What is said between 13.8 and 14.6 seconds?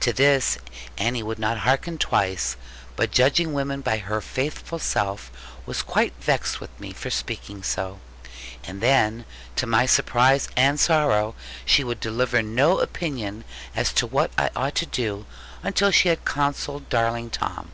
to what I